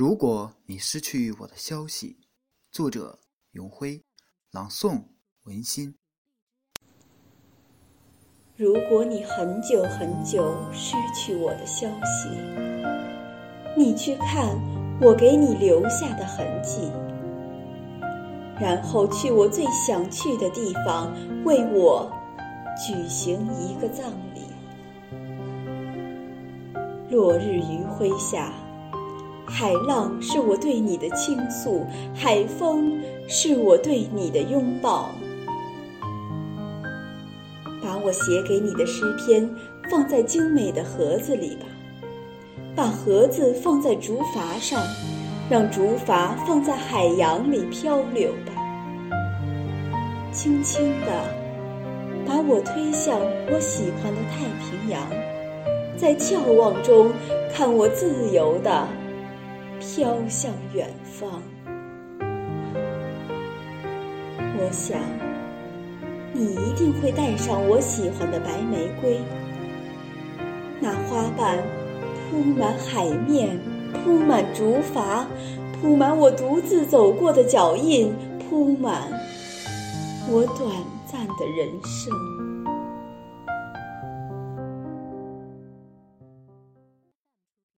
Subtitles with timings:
[0.00, 2.16] 如果你失去我的消息，
[2.72, 3.18] 作者
[3.50, 4.02] 永辉，
[4.50, 5.02] 朗诵
[5.42, 5.94] 文心。
[8.56, 12.30] 如果你很久很久失去我的消息，
[13.76, 14.58] 你去看
[15.02, 16.90] 我给你留下的痕迹，
[18.58, 21.14] 然后去我最想去的地方
[21.44, 22.10] 为我
[22.74, 24.40] 举行一个葬礼。
[27.10, 28.50] 落日余晖下。
[29.50, 31.84] 海浪是我对你的倾诉，
[32.14, 35.10] 海风是我对你的拥抱。
[37.82, 39.50] 把我写给你的诗篇
[39.90, 41.66] 放在精美的盒子里吧，
[42.76, 44.80] 把盒子放在竹筏上，
[45.50, 48.52] 让竹筏放在海洋里漂流吧。
[50.32, 51.24] 轻轻地
[52.24, 53.18] 把我推向
[53.52, 55.02] 我喜欢的太平洋，
[55.96, 57.10] 在眺望中
[57.52, 58.86] 看我自由的。
[59.80, 61.40] 飘向远方，
[64.58, 65.00] 我想
[66.34, 69.18] 你一定会带上我喜欢的白玫瑰。
[70.80, 71.58] 那花瓣
[72.28, 73.58] 铺满海面，
[74.04, 75.24] 铺满竹筏，
[75.80, 79.10] 铺满我独自走过的脚印，铺满
[80.28, 80.68] 我短
[81.10, 82.59] 暂的人生。